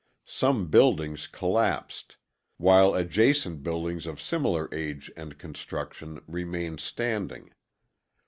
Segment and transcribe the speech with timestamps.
[0.25, 2.17] Some buildings collapsed,
[2.57, 7.51] while adjacent buildings of similar age and construction remained standing.